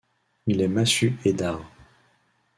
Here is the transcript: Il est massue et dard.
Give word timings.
Il 0.47 0.61
est 0.61 0.67
massue 0.67 1.15
et 1.25 1.33
dard. 1.33 1.63